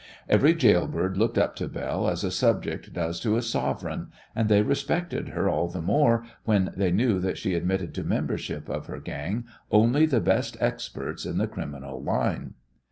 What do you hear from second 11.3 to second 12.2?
the criminal